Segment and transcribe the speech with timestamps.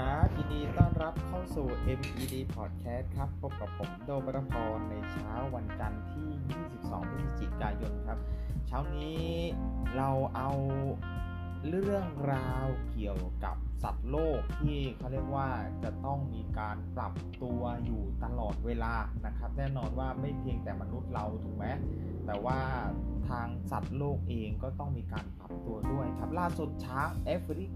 [0.00, 6.30] ครับยินดีต้อนรับเข้าสู่ MED Podcast ครับ พบกับผมโดมรพรในเช้าวันจันทร์ที่
[6.70, 8.18] 22 พฤศจิกายนครับ
[8.66, 9.26] เช้านี้
[9.96, 10.50] เราเอา
[11.68, 15.48] เรื่องราวเกี่ยวกับสัตว์โลกที่เขาเรียกว่า
[15.84, 18.94] จะต้องมีการปรับตัวอยู่ตลอดเวลา
[19.26, 21.66] นะครับ แน่นอนว่าไม่เพียงแต่มนุษย์เราถูกไหม
[22.26, 22.60] แต่ว่า
[23.28, 27.66] ทางสัตว์โลกเองก็ต้องมีการปรับตัวด้วยครับ ล่าสุดช้างแอฟริ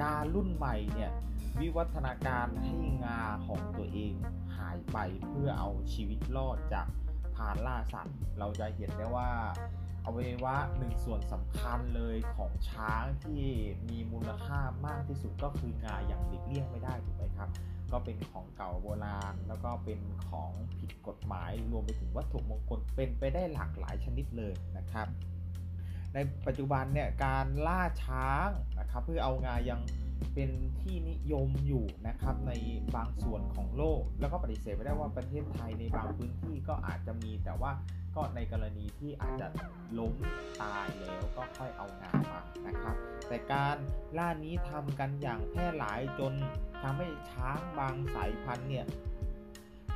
[0.00, 1.12] การุ่นใหม่เนี่ย
[1.60, 4.14] วิวัฒนาการให้งาของตัวเอง
[4.56, 6.86] หายไปเพื่อเอาชีวิตรอดจาก
[7.34, 9.30] พานล่าสัตว์ เราจะเห็นได้ว่า
[10.04, 13.44] อวัยวะหนึ่งส่วนสำคัญเลยของช้างที่
[13.88, 17.48] มีมูลค่ามากที่สุดก็คืองาอย่างหลีกเลี่ยงไม่ได้ถูกไหมครับ
[17.92, 25.06] ก็เป็นของเก่าโบราณ แล้วก็เป็นของผิดกฎหมายรวมไปถึงวัตถุมงคลเป็นไปได้หลากหลายชนิดเลยนะครับ
[26.14, 28.48] ในปัจจุบันเนี่ยการล่าช้าง
[28.78, 29.80] นะครับเพื่อเอางายัง
[30.34, 30.50] เป็น
[30.80, 32.52] ที่นิยมอยู่นะครับใน
[32.96, 37.72] บางส่วนของโลก แล้วก็ปฏิเสธไม่ได้ว่าประเทศไทยในบางพื้นที่ก็อาจจะมีแต่ว่า
[38.16, 39.46] ก็ในกรณีที่อาจจะ
[39.98, 40.14] ล้ม
[40.62, 42.96] ตายแล้วก็ค่อยเอางานมานะครับ
[43.28, 43.76] แต่การ
[44.18, 46.32] ล่านี้ทำกันอย่างแพร่หลายจน
[46.82, 48.86] ทำให้ช้างบางสายพันธุ์เนี่ย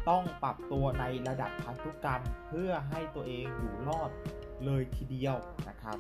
[0.09, 4.11] ต้องปรับตัวในระดับพันธุกรรมเพื่อให้ตัวเองอยู่รอด
[4.65, 5.37] เลยทีเดียว
[5.69, 5.99] นะครับ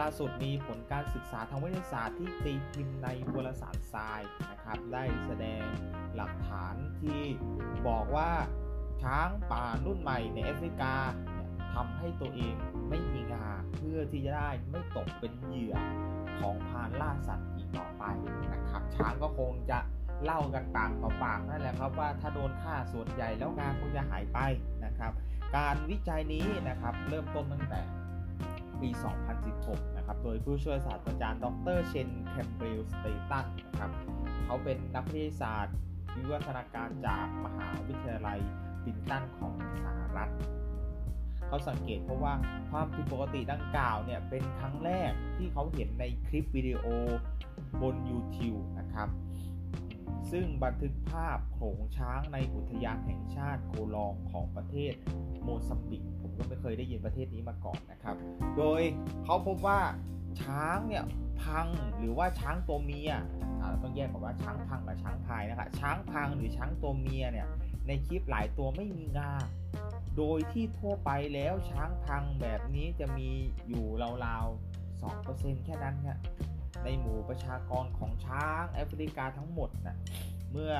[0.00, 4.20] ล่าสุดมีผลการศึกษาทางวิทยาศาสตร์ที่ตีพิมพ์ในวารสารทราย
[4.50, 5.64] นะครับ ได้แสดง
[6.16, 7.22] หลักฐานที่
[7.88, 8.30] บอกว่า
[9.02, 10.94] ช้างป่ารุ่นใหม่ในแอฟริกา
[11.34, 12.54] เนี่ยทำให้ตัวเอง
[12.88, 15.74] ไม่มีงาเพื่อที่จะได้ไม่ตกเป็นเหยื่อ
[16.40, 18.04] ของพานล่าสัตว์อีกต่อไป
[18.52, 19.78] นะครับ ช้างก็คงจะ
[20.24, 24.38] เล่ากันปากต่อปากนั่นแหละครับว่าถ้าโดนฆ่าส่วนใหญ่แล้วงาคงจะหายไป
[24.84, 25.12] นะครับ
[25.56, 27.80] การวิจัยนี้นะครับเริ่มต้นตั้งแต่
[28.80, 28.90] ปี
[29.42, 31.46] 2016 นะครับ โดยผู้ช่วยศาสตราจารย์ด
[31.76, 33.90] รเชนแคมเบลสเตตันนะครับ
[34.44, 35.74] เขาเป็นนักวิทยาศาสตร์
[36.16, 38.38] วิวัฒนาการจากมหาวิทยาลัย
[38.84, 39.52] พรินซ์ตันของ
[39.84, 40.32] สหรัฐ
[41.46, 42.32] เขาสังเกตเพราะว่า
[42.70, 46.84] ความผิดปกติดังกล่าวเนี่ย เป็นครั้งแรกที่เขาเห็นในคลิปวิดีโอ
[47.82, 49.08] บน YouTube นะครับ
[50.30, 54.94] ซึ่งบันทึกภาพโขงช้างในอุทยานแห่งชาติโกลองของประเทศ
[55.42, 58.16] โมซัมบิกผมก็ไม่เคยได้ยินประเทศนี้มาก่อนนะครับ
[58.56, 58.80] โดย
[59.24, 59.80] เขาพบว่า
[60.42, 61.04] ช้างเนี่ย
[61.42, 61.66] พัง
[61.98, 63.12] หรือว่าช้างตัวเมีย
[63.82, 67.46] ต้องแยกก่อนว่าช้างพังกับช้างพายนะครับช้างพังหรือช้างตัวเมียเนี่ย
[67.86, 69.32] ในคลิปหลายตัวไม่มีงา
[70.16, 73.30] โดยที่ทั่วไปแล้วช้างพังแบบนี้จะมี
[73.68, 73.86] อยู่
[74.26, 76.18] ราวๆ2%แค่นั้นครับ
[76.84, 79.96] ในหมู่ประชากรของช้างแอฟริกาทั้งหมดนะ
[80.52, 80.72] เมื่อ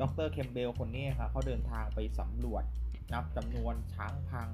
[0.00, 2.64] ดรเคมเบลคนนี้ครับเขาเดินทางไปสำรวจ
[3.12, 4.48] นับจำนวนช้างพัง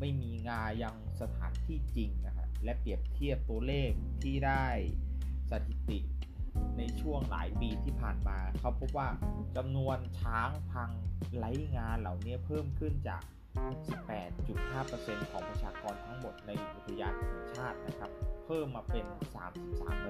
[0.00, 3.90] ไม่มีงายังสถานที่จริงนะครับและเปรียบเทียบตัวเลข
[4.22, 4.66] ที่ได้
[5.50, 5.98] สถิติ
[6.78, 9.08] ในช่วงหลายปีที่ผ่านมาเขาพบว่า
[9.56, 10.90] จำนวนช้างพัง
[11.36, 13.22] ไร้งาเหล่านี้เพิ่มขึ้นจาก
[14.06, 18.10] 18.5%ของประชากรทั้งหมดในอุทยานแห่งชาตินะครับ
[18.44, 19.06] เพิ่มมาเป็น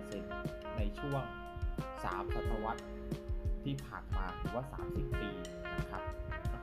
[0.07, 1.23] 33%ในช่วง
[1.77, 2.85] 3 ศตวรรษ
[3.65, 5.31] ที่ผ่านมาหรือว่า 30 ปี
[5.79, 6.03] นะครับ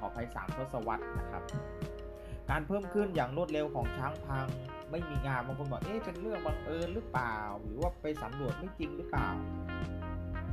[0.03, 1.43] ออภัย3ทศวรรษนะครับ
[2.49, 4.47] การเพิ่มขึ้นอย่างรวดเร็วของช้างพัง
[4.91, 9.29] ไม่มีงานบางคนบอกเอ๊ะเป็นเรื่องบังเอิญหรือเปล่า หรือว่าไปสำรวจไม่จริงหรือเปล่า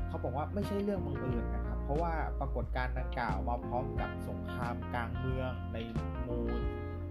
[0.09, 5.79] เขาบอกว่าไม่ใช่เรื่องบังเอิญนะครับ เพราะว่าปรากฏการณ์ดังกล่าวมาพร้อมกับสงครามกลางเมืองใน
[6.23, 6.31] โม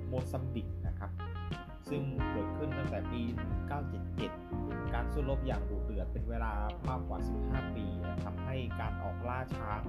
[0.07, 1.11] โมซัมบิกนะครับ
[1.89, 3.21] ซึ่งเกิดขึ้นตั้งแต่ปี
[4.07, 6.53] 1977 การสู้รบอย่างดุเดือดเป็นเวลา
[6.89, 7.85] มากกว่า 15 ปี
[8.23, 9.81] ทำให้การออกล่าช้าง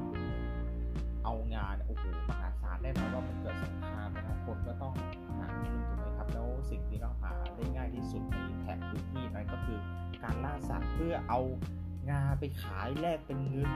[1.25, 4.95] เอางานโอ้โหมหาศาลแน่นอนว่ามันเกิดสงครามนะครับคนก็ต้อง
[5.41, 9.79] หาเงินถูกไหมครับ แล้วสิ่งที่เราหาได้ง่ายที่สุดในแถบพื้นที่นั้นก็คือ
[10.25, 11.41] การล่าสัตว์เพื่อเอา
[12.11, 13.71] งาไปขายแลกเป็นเงิน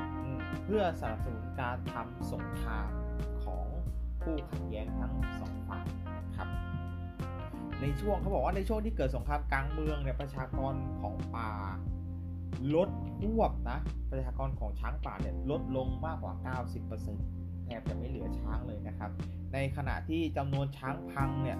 [0.64, 2.90] เพื่อสนับสนุนการทำสงคราม
[3.44, 3.66] ของ
[4.22, 5.86] ผู้ขัดแย้งทั้งสองฝ่าย
[6.36, 6.48] ครับ
[7.80, 11.50] ในช่วงเขาบอกว่าในช่วงที่เกิดสงครามกลางเมืองเนี่ยประชากรของป่า
[12.74, 12.90] ลด
[13.22, 13.78] หวบนะ
[14.10, 16.34] ประชากรของช้างป่าเนี่ยลดลงมากกว่า
[16.94, 19.10] 90% แทบจะไม่เหลือช้างเลยนะครับ
[19.52, 21.58] ในขณะที่จำนวนช้างพังเนี่ย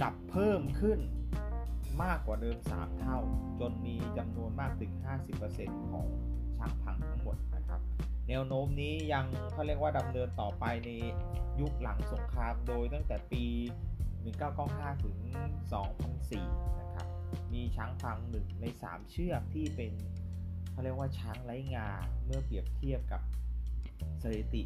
[0.00, 1.00] กลับเพิ่มขึ้น
[2.02, 3.18] มากกว่าเดิม 3 เท่า
[3.60, 4.92] จนมีจำนวนมากถึง
[5.42, 6.06] 50%ของ
[6.56, 7.80] ช้างพังทั้งหมดนะครับ
[8.28, 10.90] แนวโน้มนี้ยังเขาเรียกว่าดำเนินต่อไปใน
[11.60, 13.44] ยุคหลังสงครามโดยตั้งแต่ปี
[14.24, 15.16] 1995 ถึง
[15.98, 17.06] 2004 นะครับ
[17.52, 19.92] มีช้างพังหนึ่งใน 3 เชือกที่เป็น
[20.70, 21.88] เขาเรียกว่าช้างไร้งา
[22.24, 23.22] เมื่อเปรียบเทียบกับ
[24.22, 24.62] สถิติ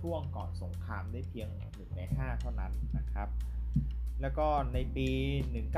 [0.00, 3.28] ช่วงก่อนสงครามได้เพียง 1 ใน 5 เท่านั้นนะครับ
[4.20, 5.08] แล้วก็ในปี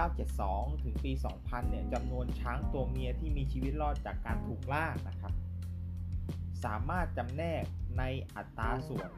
[0.09, 5.33] 1972 ถึงปี 2000 เนี่ยจำนวนช้างตัวเมียที่มีชีวิตรอดจากการถูกล่านะครับ
[6.65, 7.65] สามารถจำแนก
[7.99, 8.03] ใน
[8.37, 9.11] อัตราส่วน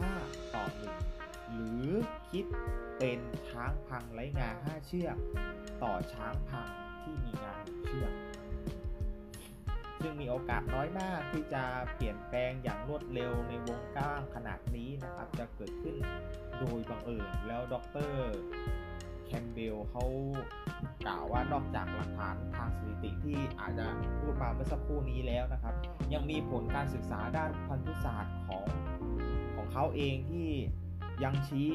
[0.00, 0.64] 5 ต่อ
[1.12, 1.86] 1 หรือ
[2.30, 2.46] คิด
[2.98, 5.16] เป็นช้างพังไร้งา 5 เชือก
[5.82, 6.68] ต่อช้างพัง
[7.02, 8.12] ที่มีงา1เชือก
[10.00, 11.62] ซึ่งมีโอกาสน้อยมากที่จะ
[11.94, 15.96] เปลี่ยนแปลงอย่างรวดเร็วในวงกว้างขนาดนี้นะครับ จะเกิดขึ้น
[16.58, 17.74] โดยบังเอิญแล้วด
[18.08, 18.12] ร
[19.26, 20.04] แคมเบลเขา
[21.06, 23.86] กล่าวว่านอกจากหลักฐานทางสถิติที่อาจจะ
[24.20, 25.74] พูดมาเมื่อสักครู่นี้แล้วนะครับ
[26.12, 28.66] ยังมีผลการศึกษาด้านพันธุศาสตร์ของ
[29.56, 30.48] ของเขาเองที่
[31.24, 31.72] ยังชี้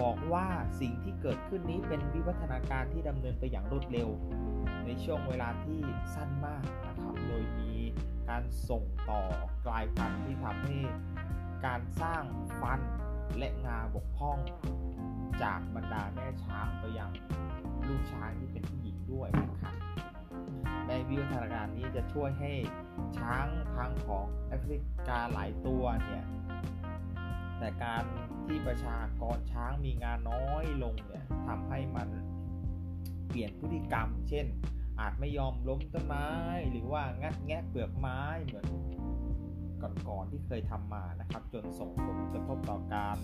[0.00, 0.46] บอกว่า
[0.80, 4.08] สิ่งที่เกิดขึ้นนี้เป็นวิวัฒนาการที่ดำเนินไปอย่างรวดเร็ว
[4.86, 5.78] ในช่วงเวลาที่
[6.14, 6.97] สั้นมากนะ
[7.40, 7.72] ยมี
[8.28, 9.22] การส่งต่อ
[9.66, 10.78] กลายพันธุ์ที่ทำให้
[11.66, 12.22] การสร้าง
[12.60, 12.80] ฟัน
[13.38, 14.38] และงาบกพร่อง
[15.42, 17.10] จากบรรดาแม่ช้างไปยัง
[17.88, 19.74] ลูกช้างที่เป็นผู้หญิงด้วยนะครับ
[20.88, 22.52] ในวิวัฒนาการนี้จะช่วยให้
[23.18, 26.24] ช้างพังของแอฟริกาหลายตัวเนี่ย
[27.58, 28.04] แต่การ
[28.46, 32.08] ที่ประชากรช้างมีงานน้อยลงเนี่ยทำให้มัน
[33.28, 34.46] เปลี่ยนพฤติกรรม เช่น
[35.00, 36.28] อาจไม่ยอมล้มต้นไม้
[36.70, 38.66] หรือว่างัดแงะเปลือกไม้เหมือน
[40.08, 43.16] ก่อนๆที่เคยทำมานะครับ จนส่งผลกระทบต่อการ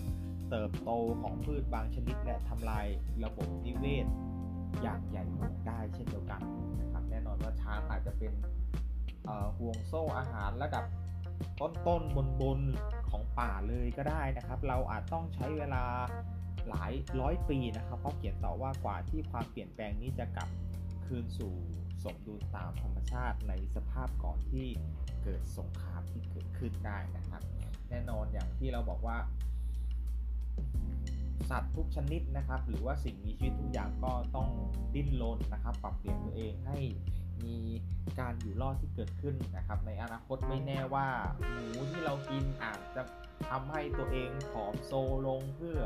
[0.49, 0.91] เติบโต
[1.21, 2.85] ของพืชบางชนิดและทำลาย
[3.23, 4.07] ระบบนิเวศ
[4.81, 6.41] อย่างใหญ่หลวงได้เช่นเดียวกัน
[6.81, 8.33] นะครับ แน่นอนว่าช้างอาจจะเป็น
[9.57, 10.85] ห่วงโซ่อาหารระดับ
[11.59, 15.83] ต้นๆบนๆของป่าเลยก็ได้นะครับ เราอาจต้องใช้เวลา
[16.69, 16.91] หลาย
[17.21, 20.49] ร้อยปีนะครับ เพราะเขียนต่อว่ากว่าที่ความเปลี่ยนแปลงนี้จะกลับ
[21.07, 21.53] คืนสู่
[22.03, 24.67] สมดุลตามธรรมชาติในสภาพก่อนที่
[25.23, 27.41] เกิดสงครามที่เกิดขึ้นได้นะครับ
[27.89, 29.17] แน่นอนอย่างที่เราบอกว่า
[31.49, 34.49] สัตว์ทุกชนิดนะครับ หรือว่าสิ่งมีชีวิตทุกอย่างก็ต้อง
[34.95, 36.79] ดิ้นรนนะครับ ปรับเปลี่ยนตัวเองให้
[37.45, 37.57] มี
[38.19, 41.07] การอยู่รอดที่เกิดขึ้นนะครับ ในอนาคตไม่แน่ว่า
[41.51, 43.01] หมูที่เรากินอาจจะ
[43.49, 44.91] ทำให้ตัวเองผอมโซ
[45.27, 45.79] ลงเพื่อ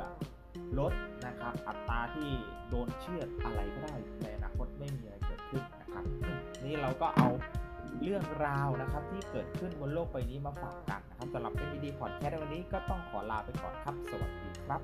[0.79, 0.93] ลด
[1.25, 2.31] นะครับ อัตราที่
[2.69, 6.03] โดนเชือดอะไรก็ได้ในอนาค ไม่มีอะไรเกิดขึ้นนะครับ
[6.65, 7.27] นี่เราก็เอา
[8.03, 14.81] เรื่องราวนะครับ ที่เกิดขึ้นบนโลกใบนี้มาฝากกันนะครับสำหรับเอ็มดีพอดแคสต์วันนี้ก็ต้องขอลาไปก่อนครับ สวัสดีครับ